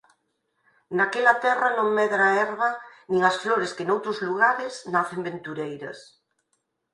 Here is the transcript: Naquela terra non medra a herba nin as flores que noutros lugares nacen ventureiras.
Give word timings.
Naquela 0.97 1.33
terra 1.45 1.69
non 1.77 1.87
medra 1.99 2.23
a 2.29 2.35
herba 2.41 2.69
nin 3.11 3.21
as 3.29 3.35
flores 3.43 3.71
que 3.77 3.85
noutros 3.89 4.17
lugares 4.27 4.73
nacen 4.95 5.19
ventureiras. 5.29 5.99